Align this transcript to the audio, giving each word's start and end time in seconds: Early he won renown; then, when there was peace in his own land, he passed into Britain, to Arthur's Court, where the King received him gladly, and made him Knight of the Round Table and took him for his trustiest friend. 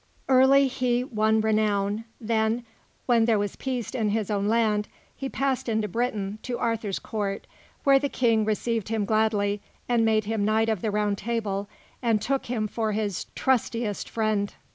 Early 0.27 0.65
he 0.67 1.03
won 1.03 1.41
renown; 1.41 2.05
then, 2.19 2.65
when 3.05 3.25
there 3.25 3.37
was 3.37 3.55
peace 3.55 3.91
in 3.91 4.09
his 4.09 4.31
own 4.31 4.47
land, 4.47 4.87
he 5.15 5.29
passed 5.29 5.69
into 5.69 5.87
Britain, 5.87 6.39
to 6.41 6.57
Arthur's 6.57 6.97
Court, 6.97 7.45
where 7.83 7.99
the 7.99 8.09
King 8.09 8.43
received 8.43 8.89
him 8.89 9.05
gladly, 9.05 9.61
and 9.87 10.03
made 10.03 10.23
him 10.25 10.43
Knight 10.43 10.69
of 10.69 10.81
the 10.81 10.89
Round 10.89 11.19
Table 11.19 11.69
and 12.01 12.19
took 12.19 12.47
him 12.47 12.67
for 12.67 12.93
his 12.93 13.25
trustiest 13.35 14.09
friend. 14.09 14.55